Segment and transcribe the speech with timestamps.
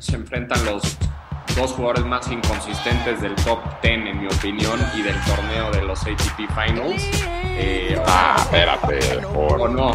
[0.00, 0.96] se enfrentan los
[1.54, 6.00] dos jugadores más inconsistentes del top 10, en mi opinión, y del torneo de los
[6.02, 7.02] ATP Finals.
[7.44, 9.60] Eh, ah, espérate, por...
[9.60, 9.92] o no.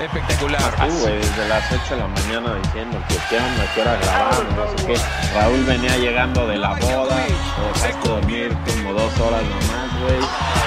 [0.00, 0.74] Espectacular.
[0.80, 4.78] Uh, desde las 8 de la mañana diciendo que qué onda, que hora grabar, no
[4.78, 4.96] sé qué.
[5.34, 7.24] Raúl venía llegando de la boda,
[7.60, 10.61] o dejaste dormir como dos horas nomás, güey.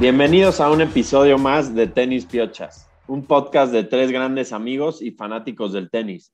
[0.00, 5.10] Bienvenidos a un episodio más de Tenis Piochas, un podcast de tres grandes amigos y
[5.10, 6.32] fanáticos del tenis.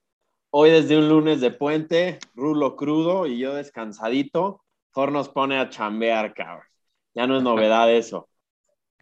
[0.51, 4.61] Hoy desde un lunes de puente, Rulo crudo y yo descansadito,
[4.93, 6.67] Thor nos pone a chambear, cabrón.
[7.15, 8.29] Ya no es novedad eso.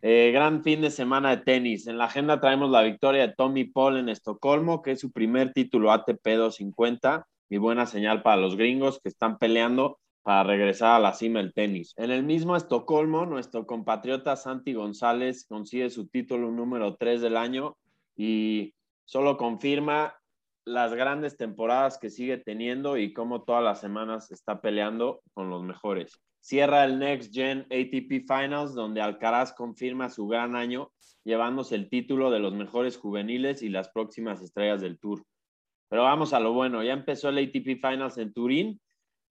[0.00, 1.88] Eh, gran fin de semana de tenis.
[1.88, 5.52] En la agenda traemos la victoria de Tommy Paul en Estocolmo, que es su primer
[5.52, 11.00] título ATP 250 y buena señal para los gringos que están peleando para regresar a
[11.00, 11.94] la cima del tenis.
[11.96, 17.76] En el mismo Estocolmo, nuestro compatriota Santi González consigue su título número 3 del año
[18.16, 20.14] y solo confirma
[20.64, 25.64] las grandes temporadas que sigue teniendo y cómo todas las semanas está peleando con los
[25.64, 26.20] mejores.
[26.40, 30.92] Cierra el Next Gen ATP Finals, donde Alcaraz confirma su gran año,
[31.24, 35.24] llevándose el título de los mejores juveniles y las próximas estrellas del Tour.
[35.88, 38.80] Pero vamos a lo bueno, ya empezó el ATP Finals en Turín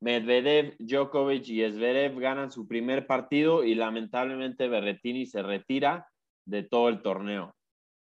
[0.01, 6.09] Medvedev, Djokovic y Zverev ganan su primer partido y lamentablemente Berretini se retira
[6.45, 7.55] de todo el torneo.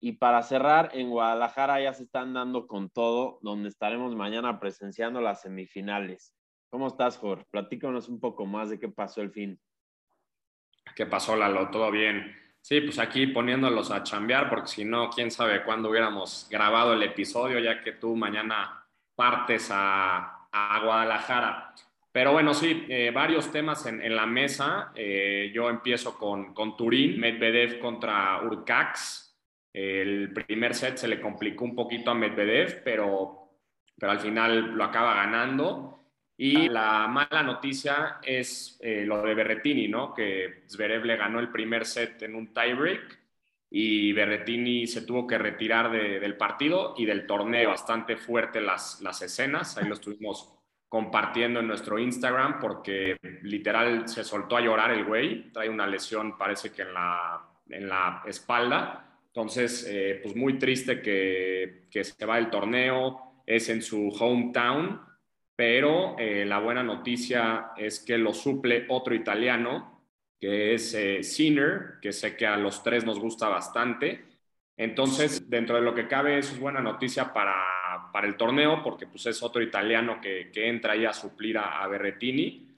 [0.01, 5.21] Y para cerrar, en Guadalajara ya se están dando con todo, donde estaremos mañana presenciando
[5.21, 6.35] las semifinales.
[6.71, 7.45] ¿Cómo estás, Jorge?
[7.51, 9.61] Platícanos un poco más de qué pasó el fin.
[10.97, 11.71] ¿Qué pasó, Lalo?
[11.71, 12.35] ¿Todo bien?
[12.63, 17.03] Sí, pues aquí poniéndolos a chambear, porque si no, quién sabe cuándo hubiéramos grabado el
[17.03, 21.75] episodio, ya que tú mañana partes a, a Guadalajara.
[22.13, 24.93] Pero bueno, sí, eh, varios temas en, la mesa.
[24.95, 29.37] Eh, yo empiezo con, con, Turín, Medvedev contra Urcax.
[29.73, 33.59] El primer set se le complicó un poquito a Medvedev, pero,
[33.99, 36.05] pero al final lo acaba ganando.
[36.37, 40.15] Y la mala noticia es eh, lo de Berretini, ¿no?
[40.15, 43.24] Que Zverev le ganó el primer set en un tiebreak
[43.77, 47.71] y Berretini se tuvo que retirar del partido y del torneo.
[47.71, 50.55] Bastante fuerte las, las escenas, ahí lo estuvimos
[50.89, 56.39] compartiendo en nuestro Instagram porque literal se soltó a llorar el güey, trae una lesión
[56.39, 62.25] parece que en la, en la espalda, entonces eh, pues muy triste que, que, se
[62.27, 65.01] va del torneo, es en su hometown,
[65.57, 69.94] pero eh, la buena noticia es que lo suple otro italiano,
[70.41, 74.25] que es eh, Sinner, que sé que a los tres nos gusta bastante.
[74.77, 79.07] Entonces, dentro de lo que cabe, eso es buena noticia para, para el torneo, porque
[79.07, 82.69] pues, es otro italiano que, que entra ahí a suplir a, Berretini.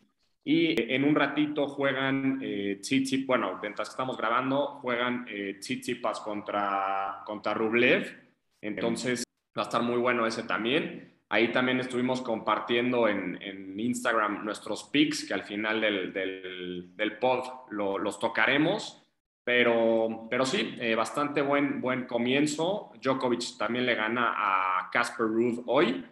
[0.44, 2.80] Y en un ratito juegan eh,
[3.26, 8.26] bueno, mientras estamos grabando, juegan eh, Tsitsipas contra, contra Rublev.
[8.60, 9.24] Entonces,
[9.58, 11.15] va a estar muy bueno ese también.
[11.28, 13.36] Ahí también estuvimos compartiendo en,
[13.78, 19.02] Instagram nuestros picks, que al final del, del, pod los tocaremos.
[19.44, 22.92] Pero, pero sí, eh, bastante buen, buen comienzo.
[23.00, 26.04] Djokovic también le gana a Casper Ruud hoy.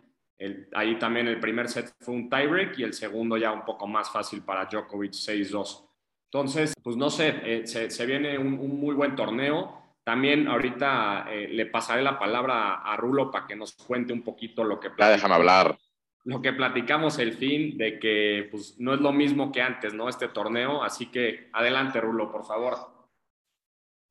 [0.72, 4.10] ahí también el primer set fue un tiebreak y el segundo ya un poco más
[4.10, 5.88] fácil para Djokovic 6-2.
[6.26, 9.83] Entonces, pues no sé, eh, se, viene un, un muy buen torneo.
[10.04, 14.62] También ahorita eh, le pasaré la palabra a Rulo para que nos cuente un poquito
[14.62, 15.78] lo que ya déjame hablar.
[16.25, 20.09] Lo que platicamos el fin de que pues, no es lo mismo que antes, ¿no?
[20.09, 20.82] Este torneo.
[20.82, 22.76] Así que adelante, Rulo, por favor.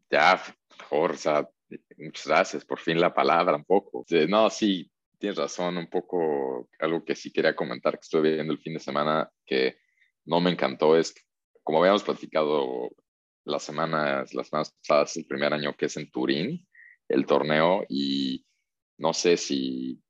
[0.09, 0.41] Ya,
[0.79, 1.15] mejor,
[1.97, 2.65] muchas gracias.
[2.65, 4.03] Por fin la palabra, un poco.
[4.27, 8.59] No, sí, tienes razón, un poco algo que sí quería comentar que estuve viendo el
[8.59, 9.77] fin de semana que
[10.25, 11.15] no me encantó es,
[11.63, 12.89] como habíamos platicado
[13.45, 16.67] las semanas, las semanas pasadas, el primer año que es en Turín,
[17.09, 18.45] el torneo, y
[18.97, 20.01] no sé si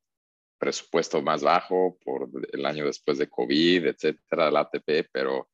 [0.57, 5.49] presupuesto más bajo por el año después de COVID, etcétera, el ATP, pero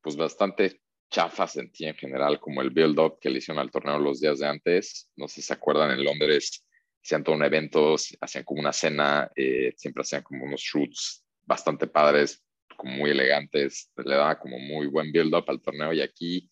[0.00, 4.20] pues bastante chafa sentí en general, como el build-up que le hicieron al torneo los
[4.20, 5.10] días de antes.
[5.16, 6.64] No sé si se acuerdan, en Londres
[7.02, 11.86] hacían todo un evento, hacían como una cena, eh, siempre hacían como unos shoots bastante
[11.86, 12.42] padres,
[12.82, 16.50] muy elegantes, le daba como muy buen build-up al torneo y aquí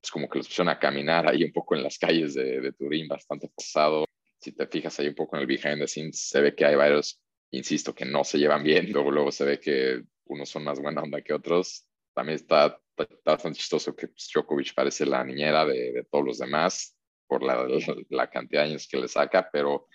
[0.00, 2.72] pues como que los pusieron a caminar ahí un poco en las calles de, de
[2.72, 4.04] Turín, bastante pesado.
[4.40, 6.76] Si te fijas ahí un poco en el behind the scenes, se ve que hay
[6.76, 8.90] varios, insisto, que no se llevan bien.
[8.92, 11.84] Luego, luego se ve que unos son más buena onda que otros.
[12.14, 12.80] También está,
[13.24, 16.96] bastante chistoso que pues, Djokovic parece la niñera de, de todos los demás
[17.26, 17.66] por la,
[18.10, 19.86] la, cantidad de años que le saca, pero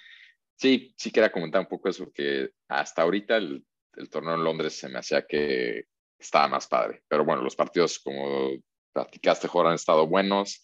[0.55, 3.65] sí, sí quería comentar un poco eso, que hasta ahorita el,
[3.95, 5.85] el torneo en Londres se me hacía que
[6.17, 7.03] estaba más padre.
[7.07, 8.51] Pero bueno, los partidos, como
[8.94, 10.62] platicaste, Jorge, han estado buenos.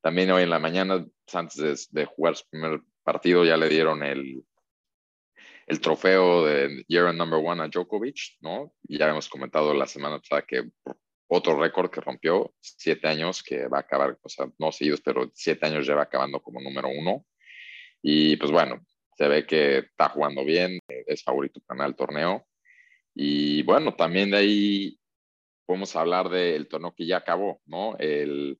[0.00, 4.02] También hoy en la mañana, pues, antes de, jugar su primer partido, ya le dieron
[4.02, 4.44] el,
[5.66, 8.72] el trofeo de Year Number One a Djokovic, ¿no?
[8.82, 10.70] Ya hemos comentado la semana pasada que
[11.28, 15.30] otro récord que rompió, siete años, que va a acabar, o sea, no seguidos, pero
[15.34, 17.26] siete años lleva acabando como número uno.
[18.02, 18.80] Y pues bueno,
[19.16, 22.46] se ve que está jugando bien, es favorito para el torneo.
[23.14, 24.97] Y bueno, también de ahí
[25.68, 27.94] podemos hablar del torneo que ya acabó, ¿no?
[27.98, 28.58] El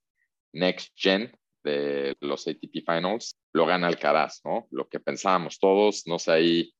[0.52, 1.34] Next Gen
[1.64, 4.68] de los ATP Finals lo gana Alcaraz, ¿no?
[4.70, 6.74] Lo que pensábamos todos, no sé ahí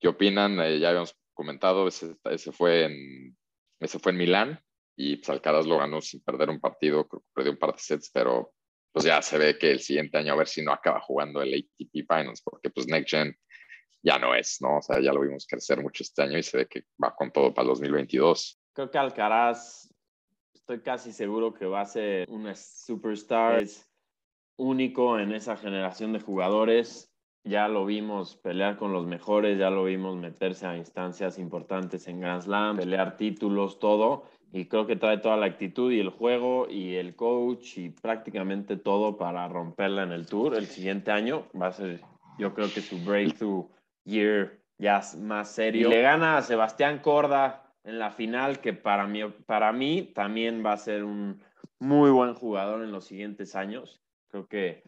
[0.00, 2.16] qué opinan, eh, ya habíamos comentado, ese,
[2.52, 3.36] fue en,
[3.78, 4.64] ese fue en Milán
[4.96, 7.78] y pues Alcaraz lo ganó sin perder un partido, creo que perdió un par de
[7.78, 8.54] sets, pero
[8.90, 11.52] pues ya se ve que el siguiente año a ver si no acaba jugando el
[11.52, 13.36] ATP Finals, porque pues Next Gen
[14.02, 14.78] ya no es, ¿no?
[14.78, 17.30] O sea, ya lo vimos crecer mucho este año y se ve que va con
[17.30, 18.58] todo para el 2022.
[18.74, 19.92] Creo que Alcaraz,
[20.54, 23.90] estoy casi seguro que va a ser una superstar, es
[24.56, 27.08] único en esa generación de jugadores.
[27.44, 32.20] Ya lo vimos pelear con los mejores, ya lo vimos meterse a instancias importantes en
[32.20, 36.68] Grand Slam, pelear títulos, todo y creo que trae toda la actitud y el juego
[36.68, 40.54] y el coach y prácticamente todo para romperla en el tour.
[40.54, 42.00] El siguiente año va a ser,
[42.38, 43.66] yo creo que su breakthrough
[44.04, 45.88] year ya más serio.
[45.88, 50.72] le gana a Sebastián Corda en la final, que para mí, para mí también va
[50.72, 51.42] a ser un
[51.78, 54.00] muy buen jugador en los siguientes años.
[54.28, 54.82] Creo que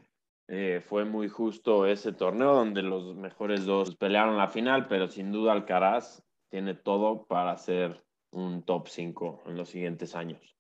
[0.49, 5.33] eh, fue muy justo ese torneo donde los mejores dos pelearon la final, pero sin
[5.33, 10.55] duda Alcaraz tiene todo para ser un top 5 en los siguientes años.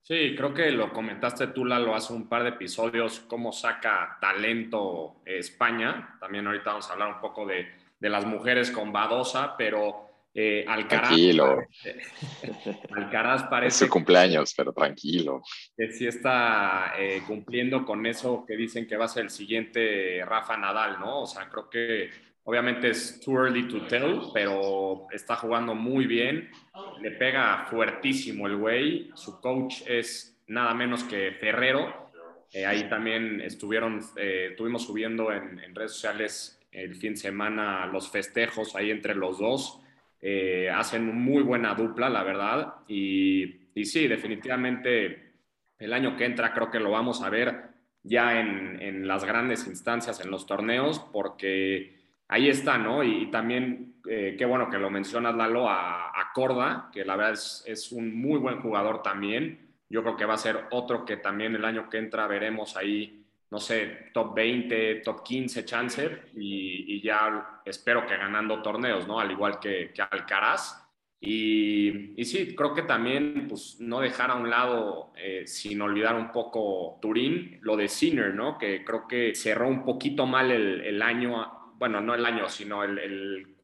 [0.00, 5.16] Sí, creo que lo comentaste tú, Lalo, hace un par de episodios, cómo saca talento
[5.26, 6.16] España.
[6.18, 7.66] También ahorita vamos a hablar un poco de,
[7.98, 10.07] de las mujeres con Badosa, pero
[10.40, 11.08] eh, Alcaraz.
[11.08, 11.66] Tranquilo.
[12.96, 13.68] Alcaraz parece.
[13.68, 15.42] Es su cumpleaños, pero tranquilo.
[15.76, 20.24] Que sí está eh, cumpliendo con eso que dicen que va a ser el siguiente
[20.24, 21.22] Rafa Nadal, ¿no?
[21.22, 22.10] O sea, creo que
[22.48, 26.50] Obviamente es too early to tell, pero está jugando muy bien.
[26.98, 29.10] Le pega fuertísimo el güey.
[29.12, 32.10] Su coach es nada menos que Ferrero.
[32.54, 38.08] Eh, ahí también estuvieron, eh, estuvimos subiendo en, redes sociales el fin de semana los
[38.08, 39.82] festejos ahí entre los dos.
[40.20, 42.74] Eh, hacen muy buena dupla, la verdad.
[42.88, 45.34] Y, y, sí, definitivamente
[45.78, 47.68] el año que entra creo que lo vamos a ver
[48.02, 51.96] ya en, en las grandes instancias, en los torneos, porque
[52.28, 53.02] ahí está, ¿no?
[53.04, 57.32] Y, también, eh, qué bueno que lo mencionas, Lalo, a, a Corda, que la verdad
[57.32, 59.68] es, es, un muy buen jugador también.
[59.88, 63.17] Yo creo que va a ser otro que también el año que entra veremos ahí,
[63.50, 69.20] no sé, top 20, top 15 chance y, ya espero que ganando torneos, ¿no?
[69.20, 70.84] Al igual que, que Alcaraz.
[71.20, 76.14] Y, y, sí, creo que también pues, no dejar a un lado, eh, sin olvidar
[76.14, 78.58] un poco Turín, lo de Sinner, ¿no?
[78.58, 82.82] Que creo que cerró un poquito mal el, el año bueno, no el año, sino
[82.84, 82.98] el,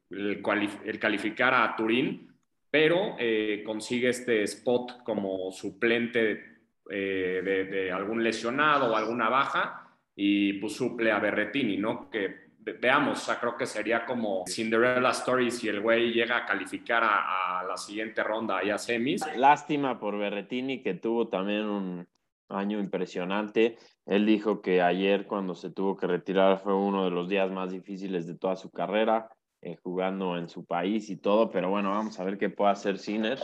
[0.09, 2.33] el, calificar a Turín,
[2.71, 6.54] pero eh, consigue este spot como suplente
[6.89, 12.09] eh, de, algún lesionado o alguna baja y pues suple a Berretini, ¿no?
[12.09, 12.45] Que
[12.79, 17.03] veamos, o sea, creo que sería como Cinderella Story si el güey llega a calificar
[17.03, 19.23] a, la siguiente ronda y a semis.
[19.35, 22.07] Lástima por Berretini que tuvo también un,
[22.49, 23.77] año impresionante.
[24.05, 27.71] Él dijo que ayer cuando se tuvo que retirar fue uno de los días más
[27.71, 29.29] difíciles de toda su carrera,
[29.61, 32.99] eh, jugando en su país y todo, pero bueno, vamos a ver qué puede hacer
[32.99, 33.39] Sinner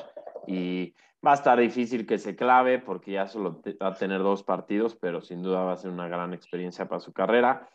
[0.47, 0.93] y
[1.25, 4.95] va a estar difícil que se clave porque ya solo va a tener dos partidos,
[4.95, 7.69] pero sin duda va a ser una gran experiencia para su carrera.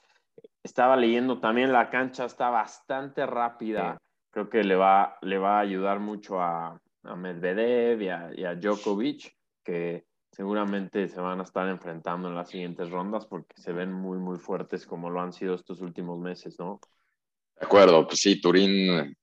[0.62, 3.96] Estaba leyendo también la cancha está bastante rápida.
[4.30, 8.44] Creo que le va, le va a ayudar mucho a, a Medvedev y a, y
[8.44, 13.72] a Djokovic, que seguramente se van a estar enfrentando en las siguientes rondas porque se
[13.72, 16.80] ven muy, muy fuertes como lo han sido estos últimos meses, ¿no?
[17.58, 19.16] De acuerdo, pues sí, Turín,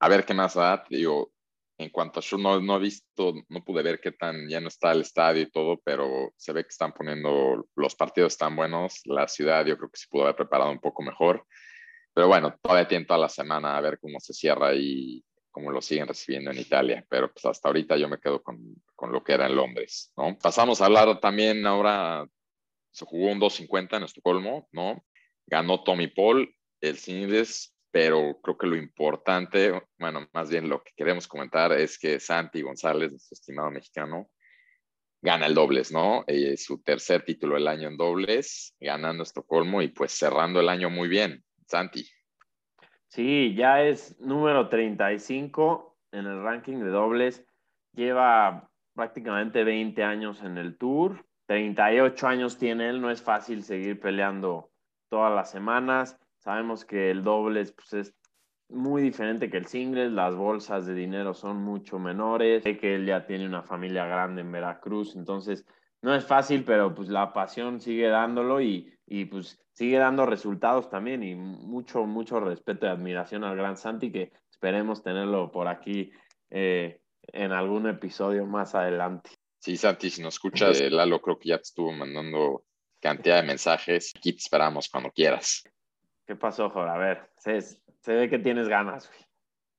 [0.00, 1.33] a ver qué más da, digo,
[1.78, 4.68] en cuanto a yo no, no he visto, no pude ver qué tan ya no
[4.68, 9.00] está el estadio y todo, pero se ve que están poniendo, los partidos tan buenos,
[9.04, 11.46] la ciudad yo creo que se pudo haber preparado un poco mejor,
[12.12, 15.80] pero bueno, todavía tiene toda la semana a ver cómo se cierra y como lo
[15.80, 18.60] siguen recibiendo en Italia, pero pues hasta ahorita yo me quedo con,
[18.94, 20.36] con lo que era en Londres, ¿no?
[20.38, 22.26] Pasamos a hablar también ahora,
[22.90, 25.04] se jugó un 2.50 en Estocolmo, ¿no?
[25.46, 30.90] Ganó Tommy Paul, el singles, pero creo que lo importante, bueno, más bien lo que
[30.96, 34.30] queremos comentar es que Santi González, nuestro estimado mexicano,
[35.22, 36.24] gana el dobles, ¿no?
[36.26, 40.90] Eh, su tercer título del año en dobles, ganando Estocolmo y pues cerrando el año
[40.90, 41.44] muy bien.
[41.68, 42.04] Santi.
[43.06, 47.46] Sí, ya es número 35 en el ranking de dobles.
[47.92, 54.00] Lleva prácticamente 20 años en el tour, 38 años tiene él, no es fácil seguir
[54.00, 54.72] peleando
[55.08, 56.18] todas las semanas.
[56.44, 58.14] Sabemos que el dobles pues, es
[58.68, 63.06] muy diferente que el singles, las bolsas de dinero son mucho menores, sé que él
[63.06, 65.64] ya tiene una familia grande en Veracruz, entonces
[66.02, 70.90] no es fácil, pero pues la pasión sigue dándolo y, y pues sigue dando resultados
[70.90, 76.12] también y mucho, mucho respeto y admiración al gran Santi que esperemos tenerlo por aquí
[76.50, 79.30] eh, en algún episodio más adelante.
[79.58, 82.64] Sí, Santi, si nos escuchas, eh, Lalo creo que ya te estuvo mandando
[83.00, 84.12] cantidad de mensajes.
[84.14, 85.64] Aquí te esperamos cuando quieras.
[86.26, 86.90] ¿Qué pasó, Jorge?
[86.90, 89.10] A ver, se, se ve que tienes ganas.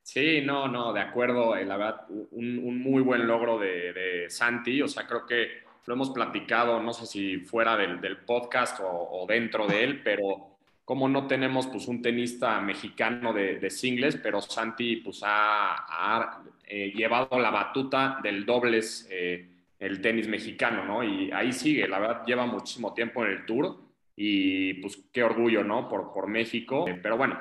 [0.06, 1.56] Sí, no, no, de acuerdo.
[1.56, 4.82] Eh, la verdad, un, muy buen logro de, Santi.
[4.84, 9.66] O sea, creo que lo hemos platicado, no sé si fuera del, podcast o, dentro
[9.66, 15.22] de él, pero como no tenemos pues un tenista mexicano de, singles, pero Santi pues
[15.24, 19.50] ha, eh, llevado la batuta del dobles eh,
[19.80, 21.04] el tenis mexicano, ¿no?
[21.04, 23.85] Y ahí sigue, la verdad lleva muchísimo tiempo en el tour
[24.16, 25.88] y pues qué orgullo, ¿no?
[25.88, 27.40] Por, por México, pero bueno,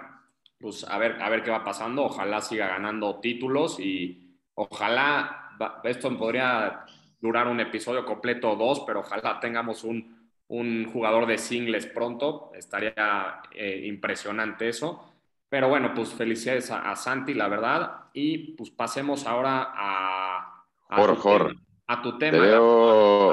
[0.59, 5.51] pues a ver, a ver qué va pasando, ojalá siga ganando títulos y ojalá,
[5.85, 6.85] esto podría
[7.21, 10.15] durar un episodio completo o dos, pero ojalá tengamos un
[10.49, 12.53] un jugador de singles pronto.
[12.55, 15.13] Estaría eh, impresionante eso.
[15.49, 18.07] Pero bueno, pues felicidades a, Santi, la verdad.
[18.13, 21.55] Y pues pasemos ahora a, a, tu, Tema,
[21.87, 22.59] a tu tema,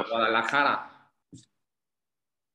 [0.08, 0.91] Guadalajara.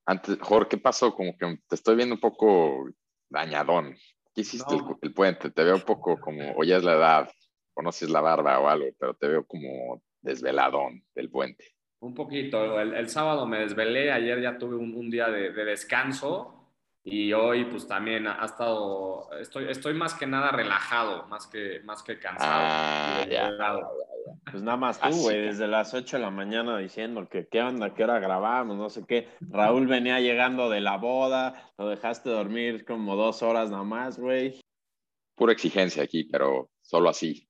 [0.08, 1.14] Antes, Jorge, ¿qué pasó?
[1.14, 2.90] Como que te estoy viendo un poco
[3.30, 3.94] dañadón.
[4.34, 5.52] ¿Qué hiciste el, puente?
[5.52, 7.32] Te veo un poco como, o ya es la edad,
[7.74, 11.66] o no si es la barba o algo, pero te veo como desveladón del puente.
[12.00, 12.80] Un poquito.
[12.80, 16.72] El, sábado me desvelé, ayer ya tuve un, día de, descanso
[17.04, 22.02] y hoy pues también ha, estado, estoy, estoy más que nada relajado, más que, más
[22.02, 22.64] que cansado.
[22.64, 23.50] Ah, ya,
[24.50, 27.94] Pues nada más tú, güey, desde las 8 de la mañana diciendo que qué onda,
[27.94, 29.30] qué hora grabamos, no sé qué.
[29.42, 34.60] Raúl venía llegando de la boda, lo dejaste dormir como dos horas nada más, güey.
[35.36, 37.48] Pura exigencia aquí, pero solo así.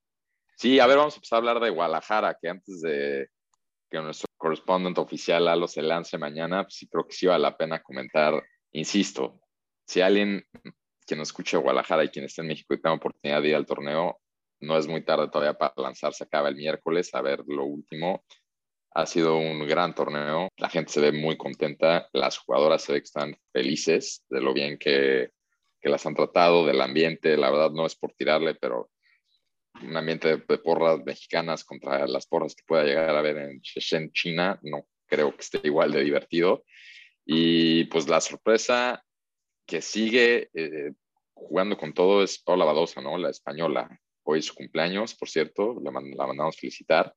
[0.56, 3.30] Sí, a ver, vamos a empezar a hablar de Guadalajara, que antes de
[3.90, 7.56] que nuestro correspondente oficial Lalo se lance mañana, pues sí creo que sí vale la
[7.56, 8.44] pena comentar.
[8.72, 9.40] Insisto,
[9.86, 10.44] si alguien
[11.06, 13.66] que nos escuche Guadalajara y quien esté en México y tenga oportunidad de ir al
[13.66, 14.20] torneo,
[14.60, 16.24] no es muy tarde todavía para lanzarse.
[16.24, 18.24] Acaba el miércoles a ver lo último.
[18.92, 20.50] Ha sido un gran torneo.
[20.58, 22.10] La gente se ve muy contenta.
[22.14, 25.32] Las jugadoras se ve que están felices de lo bien que,
[25.80, 27.38] que las han tratado, del ambiente.
[27.38, 28.90] La verdad no es por tirarle, pero
[29.82, 34.12] un ambiente de, porras mexicanas contra las porras que pueda llegar a ver en Shenzhen,
[34.12, 36.64] China, no creo que esté igual de divertido.
[37.26, 39.04] Y pues la sorpresa
[39.66, 40.94] que sigue eh,
[41.34, 43.18] jugando con todo es Paula Badosa, ¿no?
[43.18, 44.00] La española.
[44.28, 47.14] Hoy es su cumpleaños, por cierto, la, la mandamos felicitar.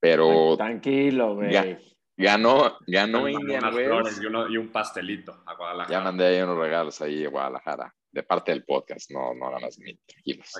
[0.00, 0.56] Pero.
[0.56, 1.78] Tranquilo, güey.
[2.18, 4.20] Ganó, ganó Indian Wells.
[4.50, 5.98] Y, un pastelito a Guadalajara.
[5.98, 9.78] Ya mandé ahí unos regalos ahí a Guadalajara, de parte del podcast, no, no ganas
[9.78, 10.50] ni tranquilos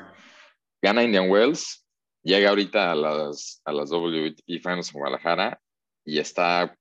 [0.83, 1.85] gana Indian Wells,
[2.23, 5.61] llega ahorita a las, a las WT Finals en Guadalajara
[6.05, 6.77] y está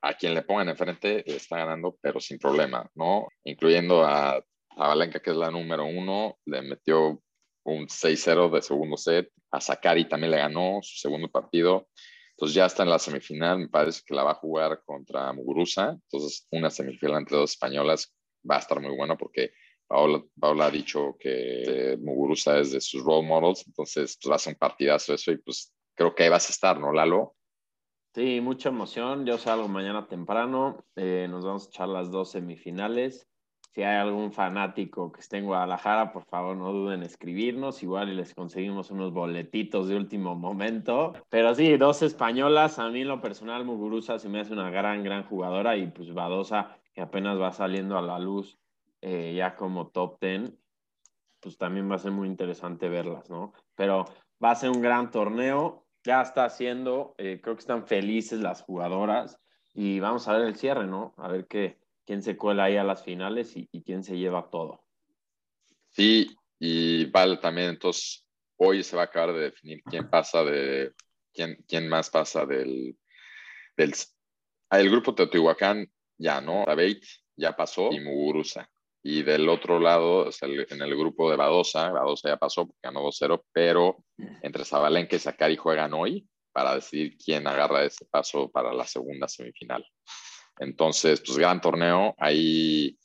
[0.00, 3.28] a quien le pongan enfrente, le está ganando, pero sin problema, ¿no?
[3.44, 4.42] Incluyendo a,
[4.76, 7.20] Valenca, que es la número uno, le metió
[7.64, 9.30] un 6-0 de segundo set.
[9.50, 11.88] A Sakari también le ganó su segundo partido.
[12.30, 15.90] Entonces ya está en la semifinal, me parece que la va a jugar contra Muguruza.
[15.90, 18.14] Entonces una semifinal entre dos españolas
[18.48, 19.52] va a estar muy bueno porque
[19.88, 24.52] Paula, ha dicho que Muguruza es de sus role models, entonces pues va a ser
[24.52, 27.34] un partidazo eso y pues creo que ahí vas a estar, ¿no, Lalo?
[28.14, 29.26] Sí, mucha emoción.
[29.26, 30.84] Yo salgo mañana temprano.
[30.96, 33.27] Eh, nos vamos a echar las dos semifinales.
[33.70, 37.82] Si hay algún fanático que esté en Guadalajara, por favor no duden en escribirnos.
[37.82, 41.12] Igual y les conseguimos unos boletitos de último momento.
[41.28, 42.78] Pero sí, dos españolas.
[42.78, 46.78] A mí lo personal, Muguruza se me hace una gran, gran jugadora y pues Badosa,
[46.92, 48.58] que apenas va saliendo a la luz
[49.00, 50.52] eh, ya como top 10,
[51.40, 53.52] pues también va a ser muy interesante verlas, ¿no?
[53.76, 54.06] Pero
[54.42, 58.62] va a ser un gran torneo, ya está haciendo, eh, creo que están felices las
[58.62, 59.38] jugadoras
[59.72, 61.14] y vamos a ver el cierre, ¿no?
[61.16, 61.78] A ver qué,
[62.08, 64.82] quién se cuela ahí a las finales y, quién se lleva todo.
[65.90, 70.94] Sí, y vale también, entonces hoy se va a acabar de definir quién pasa de,
[71.34, 72.96] quién, quién más pasa del,
[73.76, 73.94] del
[74.70, 75.86] el grupo Teotihuacán,
[76.16, 76.64] ya, ¿no?
[76.64, 77.04] Tabeit
[77.36, 78.70] ya pasó y Muguruza.
[79.02, 84.02] Y del otro lado, en el grupo de Badosa, Badosa ya pasó ganó 2-0, pero
[84.40, 89.28] entre Zabalenka y Sakari juegan hoy para decidir quién agarra ese paso para la segunda
[89.28, 89.86] semifinal.
[90.58, 92.98] Entonces, pues gran torneo, ahí,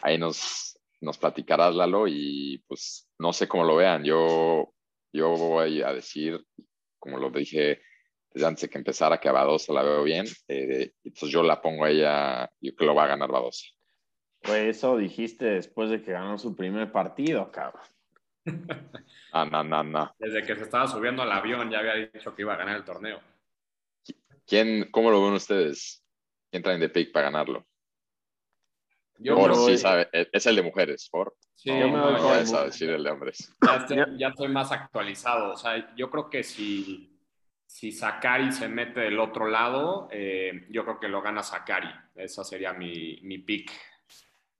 [0.00, 4.04] ahí nos, nos platicarás, Lalo, y pues no sé cómo lo vean.
[4.04, 4.72] Yo,
[5.12, 6.44] yo voy a decir,
[6.98, 7.80] como lo dije
[8.32, 10.26] desde antes de que empezara que a Badosa la veo bien.
[10.48, 13.66] Eh, entonces yo la pongo a ella, yo creo que lo va a ganar Badosa.
[14.40, 17.82] Pues eso dijiste después de que ganó su primer partido, cabrón.
[19.30, 20.14] Ah, no, no, no.
[20.18, 22.84] Desde que se estaba subiendo al avión ya había dicho que iba a ganar el
[22.84, 23.20] torneo.
[24.46, 26.02] ¿Quién, ¿Cómo lo ven ustedes?
[26.50, 27.66] ¿Quién traen de pick para ganarlo?
[29.18, 31.36] Yo Por creo sí sabe, es es el de mujeres, por.
[31.54, 33.52] Sí, Yo me No, voy no con- vayas a decir el de hombres.
[33.66, 35.52] ya, estoy, ya estoy más actualizado.
[35.52, 37.20] O sea, yo creo que si,
[37.66, 41.88] si Sakari se mete del otro lado, eh, yo creo que lo gana Sakari.
[42.14, 43.72] Esa sería mi, mi pick.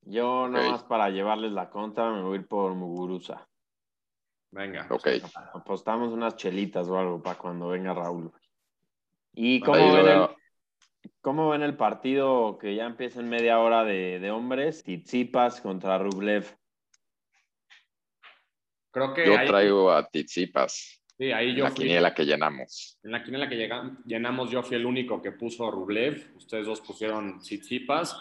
[0.03, 3.47] Yo nada más para llevarles la contra me voy a ir por Muguruza.
[4.51, 4.87] Venga.
[4.91, 5.07] Ok.
[5.55, 8.33] Apostamos unas chelitas o algo para cuando venga Raúl.
[9.35, 10.29] ¿Y cómo ven, el.
[11.21, 14.83] Cómo ven el partido que ya empieza en media hora de, de hombres?
[14.83, 16.47] Tsitsipas contra Rublev.
[18.91, 21.85] Creo que Yo ahí, traigo a Tizipas, sí, ahí yo la fui.
[21.85, 22.99] quiniela que llenamos.
[23.03, 26.33] En la quiniela que llega- llenamos, yo fui el único que puso Rublev.
[26.37, 28.17] Ustedes dos pusieron Tsitsipas.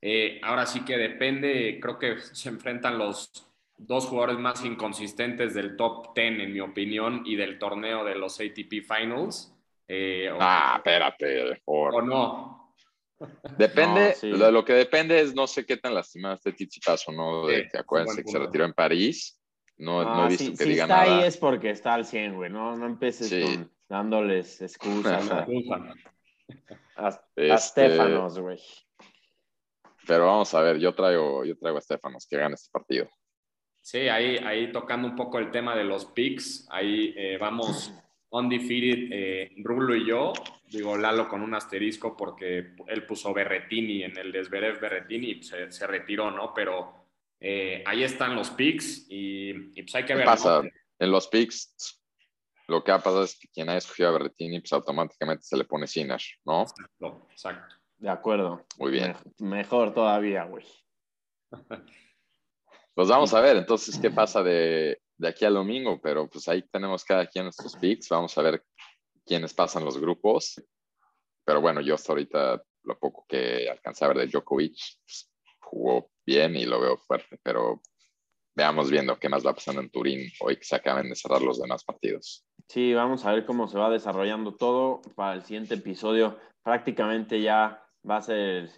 [0.00, 3.30] Eh, ahora sí que depende, creo que se enfrentan los
[3.78, 8.40] dos jugadores más inconsistentes del top 10, en mi opinión, y del torneo de los
[8.40, 9.52] ATP Finals.
[9.88, 11.94] Eh, o, Ah, espérate, por.
[11.94, 12.74] o no.
[13.58, 14.28] Depende, No, sí.
[14.30, 17.62] lo, lo que depende es no sé qué tan lastimado esté Tizipas o no, de
[17.64, 19.40] Sí, que acuérdense que se retiró en París.
[19.78, 21.18] No, no Ah, he visto si que si diga está nada.
[21.20, 22.50] ahí es porque está al 100, güey.
[22.50, 23.42] No, no empieces Sí.
[23.42, 25.46] con dándoles excusas a,
[26.96, 28.58] a, a Este, Stefanos, güey.
[30.06, 33.08] Pero vamos a ver, yo traigo, yo traigo a Stefanos que gane este partido.
[33.82, 37.92] Sí, ahí, ahí tocando un poco el tema de los picks, ahí eh, vamos
[38.38, 40.32] undefeated, eh, Rulo y yo,
[40.70, 45.70] digo Lalo con un asterisco porque él puso Berretini en el Desverev Berretini y se,
[45.70, 46.52] se retiró, ¿no?
[46.54, 46.94] Pero
[47.40, 50.24] eh, ahí están los picks y, y pues hay que ¿Qué ver.
[50.24, 50.62] pasa?
[50.62, 50.70] ¿no?
[50.98, 52.02] En los picks,
[52.68, 55.64] lo que ha pasado es que quien haya escogido a Berrettini, pues automáticamente se le
[55.64, 56.62] pone Sinner, ¿no?
[56.62, 57.74] Exacto, exacto.
[57.98, 58.64] De acuerdo.
[58.78, 59.14] Muy bien.
[59.38, 60.64] Me- mejor todavía, güey.
[62.94, 66.62] Pues vamos a ver entonces qué pasa de, de aquí al domingo, pero pues ahí
[66.70, 68.08] tenemos cada quien nuestros picks.
[68.08, 68.64] Vamos a ver
[69.24, 70.62] quiénes pasan los grupos.
[71.44, 76.10] Pero bueno, yo hasta ahorita lo poco que alcancé a ver de Djokovic pues, jugó
[76.24, 77.80] bien y lo veo fuerte, pero
[78.54, 81.60] veamos viendo qué más va pasando en Turín hoy que se acaben de cerrar los
[81.60, 82.44] demás partidos.
[82.68, 86.38] Sí, vamos a ver cómo se va desarrollando todo para el siguiente episodio.
[86.62, 88.70] Prácticamente ya va a ser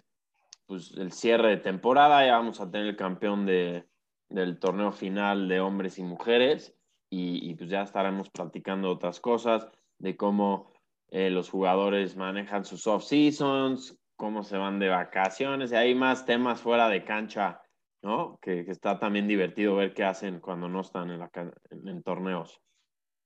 [0.67, 2.25] pues, el cierre de temporada.
[2.25, 3.87] Ya vamos a tener el campeón de,
[4.29, 6.75] del torneo final de hombres y mujeres.
[7.11, 10.71] Y, pues ya estaremos platicando otras cosas de cómo
[11.09, 15.71] eh, los jugadores manejan sus off-seasons, cómo se van de vacaciones.
[15.71, 17.61] Y hay más temas fuera de cancha,
[18.03, 18.37] ¿no?
[18.41, 21.27] Que, que está también divertido ver qué hacen cuando no están en,
[21.87, 22.61] en torneos.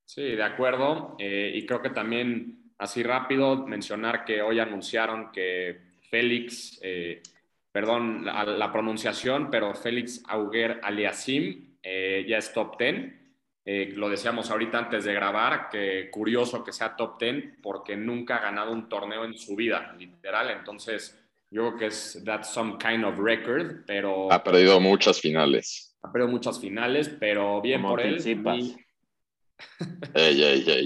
[0.06, 1.16] Sí, de acuerdo.
[1.20, 7.22] Eh, y creo que también, así rápido, mencionar que hoy anunciaron que Félix, eh,
[7.74, 13.14] perdón la, la, pronunciación, pero Félix Auger Aliasim eh, ya es top 10.
[13.66, 18.38] Eh, lo decíamos ahorita antes de grabar, que curioso que sea top 10 porque nunca
[18.38, 20.52] ha ganado un torneo en su vida, literal.
[20.52, 24.32] Entonces, yo creo que es that's some kind of record, pero...
[24.32, 25.98] Ha perdido muchas finales.
[26.04, 28.22] Ha perdido muchas finales, pero bien Como por él.
[30.14, 30.86] Ey, ey, ey.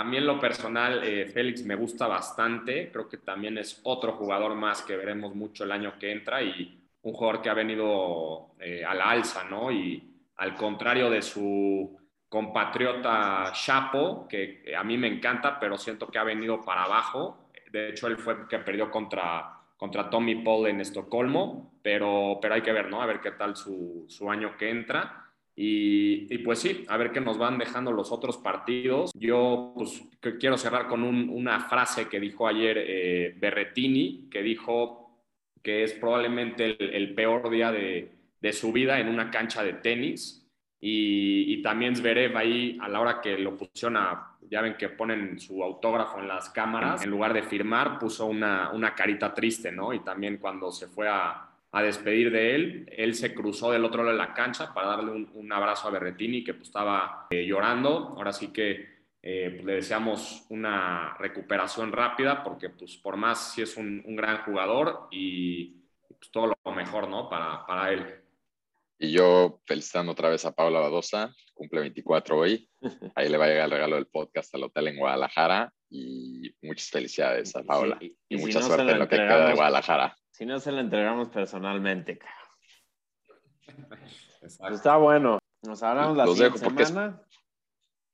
[0.00, 2.90] A mí en lo personal, eh, Félix me gusta bastante.
[2.90, 6.80] Creo que también es otro jugador más que veremos mucho el año que entra y
[7.02, 9.70] un jugador que ha venido eh, a la alza, ¿no?
[9.70, 10.02] Y
[10.36, 11.98] al contrario de su
[12.30, 17.50] compatriota Chapo, que a mí me encanta, pero siento que ha venido para abajo.
[17.70, 22.62] De hecho, él fue que perdió contra, contra Tommy Paul en Estocolmo, pero, pero hay
[22.62, 23.02] que ver, ¿no?
[23.02, 25.19] A ver qué tal su, su año que entra.
[25.62, 29.10] Y, y, pues sí, a ver qué nos van dejando los otros partidos.
[29.14, 30.02] Yo pues
[30.40, 35.20] quiero cerrar con un, una frase que dijo ayer eh, Berretini, que dijo
[35.62, 39.74] que es probablemente el, el peor día de, de, su vida en una cancha de
[39.74, 40.50] tenis.
[40.80, 44.88] Y, y, también Zverev ahí, a la hora que lo pusieron a, ya ven que
[44.88, 49.70] ponen su autógrafo en las cámaras, en lugar de firmar, puso una, una carita triste,
[49.70, 49.92] ¿no?
[49.92, 52.86] Y también cuando se fue a, a despedir de él.
[52.96, 55.90] Él se cruzó del otro lado de la cancha para darle un, un abrazo a
[55.90, 58.14] Berretini, que pues, estaba eh, llorando.
[58.16, 63.62] Ahora sí que eh, pues, le deseamos una recuperación rápida, porque pues, por más si
[63.62, 67.28] es un, un gran jugador y pues, todo lo mejor ¿no?
[67.28, 68.06] para, para él.
[68.98, 72.68] Y yo felicitando otra vez a Paula Badosa, cumple 24 hoy.
[73.14, 75.72] Ahí le va a llegar el regalo del podcast al hotel en Guadalajara.
[75.92, 77.96] Y muchas felicidades a Paula.
[78.00, 80.16] Sí, y, y mucha si no suerte en lo que queda de Guadalajara.
[80.40, 82.18] Si no se lo entregamos personalmente.
[84.40, 85.38] Pues está bueno.
[85.60, 87.22] Nos hablamos la Los siguiente dejo porque es- semana.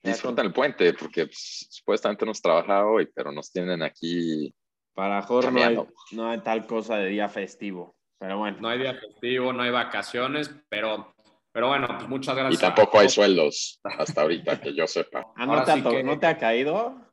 [0.02, 4.52] disfrutan el puente, porque pues, supuestamente hemos trabajado hoy, pero nos tienen aquí.
[4.92, 5.78] Para Jorge no hay,
[6.16, 7.94] no hay tal cosa de día festivo.
[8.18, 8.58] Pero bueno.
[8.60, 11.14] No hay día festivo, no hay vacaciones, pero,
[11.52, 12.60] pero bueno, pues muchas gracias.
[12.60, 15.24] Y tampoco hay sueldos hasta ahorita, que yo sepa.
[15.36, 17.06] Ah, ¿no, te ha, ¿no te ha caído?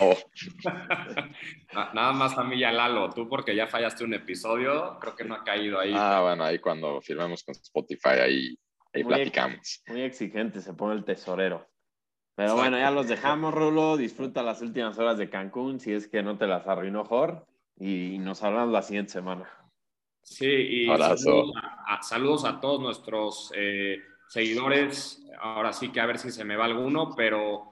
[0.00, 0.16] No.
[1.94, 5.24] Nada más a mí y a Lalo, tú porque ya fallaste un episodio, creo que
[5.24, 5.92] no ha caído ahí.
[5.94, 8.58] Ah, bueno, ahí cuando firmemos con Spotify, ahí,
[8.92, 9.82] ahí platicamos.
[9.86, 11.68] muy exigente se pone el tesorero.
[12.34, 13.98] Pero bueno, ya los dejamos, Rulo.
[13.98, 17.46] Disfruta las últimas horas de Cancún, si es que no te las arruinó Jor.
[17.76, 19.46] Y nos hablamos la siguiente semana.
[20.22, 20.86] Sí, y
[22.02, 25.22] saludos a, todos nuestros eh, seguidores.
[25.38, 27.69] Ahora sí que a ver si se me va alguno, pero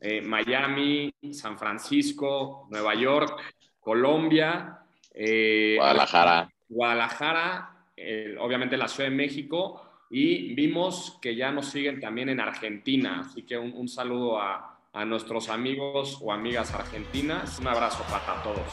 [0.00, 3.40] eh, Miami, San Francisco, Nueva York,
[3.78, 4.78] Colombia,
[5.14, 6.50] eh, Guadalajara.
[6.68, 7.76] Guadalajara,
[8.38, 13.42] obviamente la Ciudad de México y vimos que ya nos siguen también en Argentina, así
[13.42, 17.60] que un, saludo a, a, nuestros amigos o amigas argentinas.
[17.60, 18.72] Un abrazo para todos.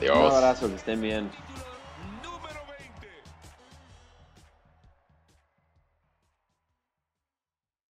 [0.00, 0.16] Dios.
[0.16, 1.30] Un abrazo, que estén bien.